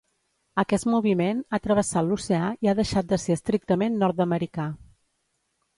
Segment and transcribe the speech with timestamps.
[0.61, 4.69] Aquest moviment ha travessat l’oceà i ha deixat de ser estrictament nord-americà.